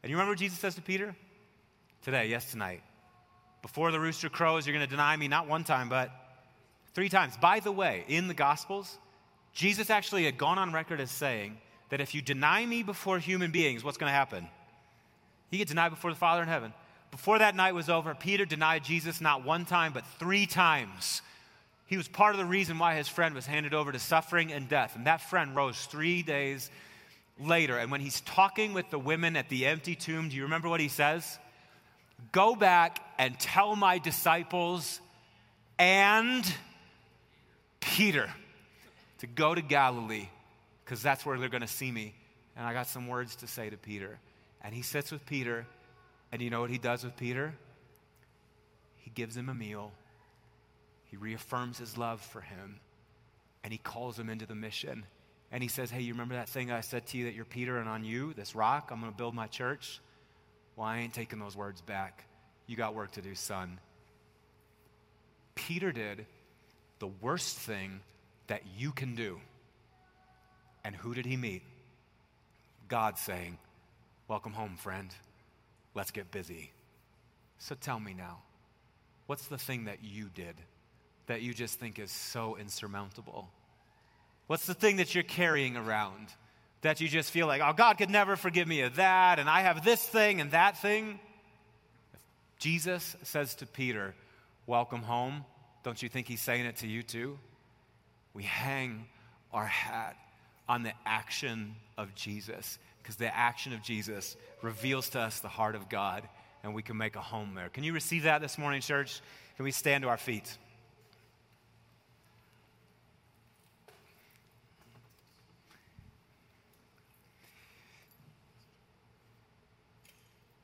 [0.02, 1.16] And you remember what Jesus says to Peter?
[2.02, 2.82] Today, yes, tonight.
[3.62, 6.11] Before the rooster crows, you're going to deny me not one time, but
[6.92, 7.38] three times.
[7.38, 8.98] By the way, in the Gospels,
[9.54, 11.56] Jesus actually had gone on record as saying
[11.88, 14.46] that if you deny me before human beings, what's going to happen?
[15.50, 16.72] He gets denied before the Father in heaven.
[17.11, 21.22] Before that night was over, Peter denied Jesus not one time, but three times.
[21.86, 24.68] He was part of the reason why his friend was handed over to suffering and
[24.68, 24.94] death.
[24.94, 26.70] And that friend rose three days
[27.40, 27.78] later.
[27.78, 30.80] And when he's talking with the women at the empty tomb, do you remember what
[30.80, 31.38] he says?
[32.30, 35.00] Go back and tell my disciples
[35.78, 36.44] and
[37.80, 38.30] Peter
[39.18, 40.28] to go to Galilee
[40.84, 42.14] because that's where they're going to see me.
[42.56, 44.18] And I got some words to say to Peter.
[44.62, 45.66] And he sits with Peter
[46.33, 47.55] and you know what he does with Peter?
[48.97, 49.93] He gives him a meal,
[51.05, 52.81] he reaffirms his love for him,
[53.64, 55.05] and he calls him into the mission.
[55.53, 57.78] And he says, Hey, you remember that thing I said to you that you're Peter,
[57.78, 60.01] and on you, this rock, I'm going to build my church?
[60.76, 62.24] Well, I ain't taking those words back.
[62.68, 63.81] You got work to do, son.
[65.57, 66.24] Peter did
[67.01, 68.01] the worst thing
[68.47, 69.41] that you can do.
[70.85, 71.62] And who did he meet?
[72.89, 73.59] God saying,
[74.28, 75.12] Welcome home, friend.
[75.95, 76.72] Let's get busy.
[77.59, 78.38] So tell me now,
[79.26, 80.55] what's the thing that you did
[81.26, 83.51] that you just think is so insurmountable?
[84.47, 86.28] What's the thing that you're carrying around
[86.82, 89.61] that you just feel like, oh, God could never forgive me of that, and I
[89.61, 91.20] have this thing and that thing?
[92.59, 94.14] Jesus says to Peter,
[94.66, 95.45] Welcome home.
[95.82, 97.38] Don't you think he's saying it to you too?
[98.34, 99.07] We hang
[99.53, 100.16] our hat
[100.68, 105.74] on the action of Jesus because the action of Jesus reveals to us the heart
[105.74, 106.28] of God
[106.62, 107.68] and we can make a home there.
[107.68, 109.20] Can you receive that this morning, church?
[109.57, 110.57] Can we stand to our feet?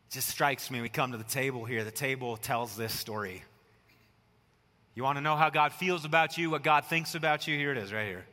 [0.08, 1.84] It just strikes me we come to the table here.
[1.84, 3.42] The table tells this story.
[4.94, 7.56] You want to know how God feels about you, what God thinks about you?
[7.56, 8.24] Here it is, right here.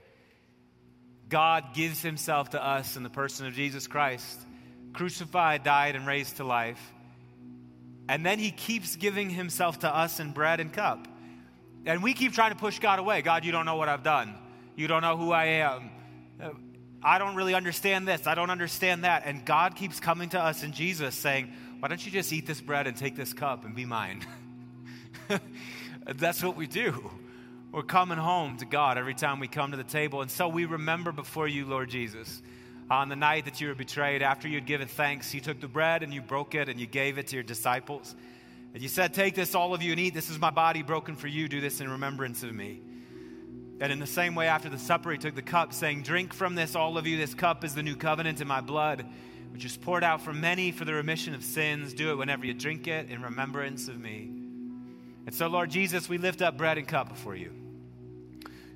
[1.33, 4.39] God gives himself to us in the person of Jesus Christ,
[4.93, 6.93] crucified, died, and raised to life.
[8.07, 11.07] And then he keeps giving himself to us in bread and cup.
[11.87, 13.23] And we keep trying to push God away.
[13.23, 14.35] God, you don't know what I've done.
[14.75, 15.89] You don't know who I am.
[17.01, 18.27] I don't really understand this.
[18.27, 19.23] I don't understand that.
[19.25, 22.61] And God keeps coming to us in Jesus saying, Why don't you just eat this
[22.61, 24.23] bread and take this cup and be mine?
[26.05, 27.09] That's what we do.
[27.73, 30.21] We're coming home to God every time we come to the table.
[30.21, 32.43] And so we remember before you, Lord Jesus,
[32.87, 35.67] on the night that you were betrayed, after you had given thanks, you took the
[35.67, 38.15] bread and you broke it and you gave it to your disciples.
[38.75, 40.13] And you said, Take this, all of you, and eat.
[40.13, 41.49] This is my body broken for you.
[41.49, 42.79] Do this in remembrance of me.
[43.79, 46.53] And in the same way, after the supper, he took the cup, saying, Drink from
[46.53, 47.17] this, all of you.
[47.17, 49.03] This cup is the new covenant in my blood,
[49.51, 51.95] which is poured out for many for the remission of sins.
[51.95, 54.29] Do it whenever you drink it in remembrance of me.
[55.25, 57.62] And so, Lord Jesus, we lift up bread and cup before you.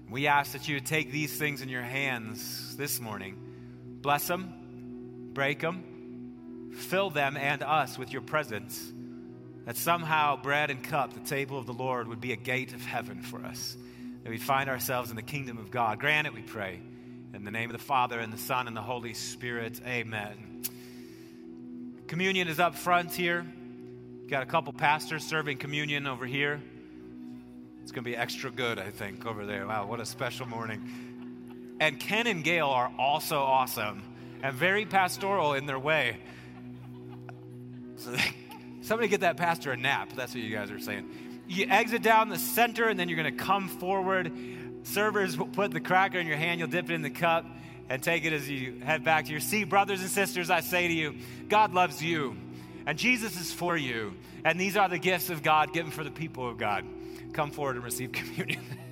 [0.09, 3.35] We ask that you would take these things in your hands this morning,
[4.01, 8.91] bless them, break them, fill them and us with your presence,
[9.65, 12.85] that somehow bread and cup, the table of the Lord, would be a gate of
[12.85, 13.75] heaven for us,
[14.23, 15.99] that we find ourselves in the kingdom of God.
[15.99, 16.79] Grant it, we pray.
[17.33, 20.63] In the name of the Father, and the Son, and the Holy Spirit, amen.
[22.07, 23.45] Communion is up front here.
[24.29, 26.61] Got a couple pastors serving communion over here.
[27.87, 29.65] It's going to be extra good, I think, over there.
[29.65, 31.77] Wow, what a special morning.
[31.79, 34.03] And Ken and Gail are also awesome
[34.43, 36.17] and very pastoral in their way.
[37.95, 38.33] So they,
[38.81, 40.09] somebody get that pastor a nap.
[40.17, 41.09] That's what you guys are saying.
[41.47, 44.33] You exit down the center, and then you're going to come forward.
[44.83, 46.59] Servers will put the cracker in your hand.
[46.59, 47.45] You'll dip it in the cup
[47.87, 49.69] and take it as you head back to your seat.
[49.69, 51.15] Brothers and sisters, I say to you,
[51.47, 52.35] God loves you,
[52.85, 54.13] and Jesus is for you.
[54.43, 56.83] And these are the gifts of God given for the people of God
[57.37, 58.59] come forward and receive communion.